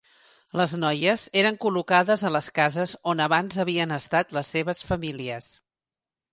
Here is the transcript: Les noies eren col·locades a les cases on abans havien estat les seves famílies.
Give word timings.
Les 0.61 0.71
noies 0.83 1.25
eren 1.41 1.59
col·locades 1.65 2.23
a 2.29 2.33
les 2.37 2.49
cases 2.57 2.95
on 3.15 3.23
abans 3.27 3.61
havien 3.67 3.95
estat 4.01 4.37
les 4.41 4.53
seves 4.57 4.85
famílies. 4.93 5.55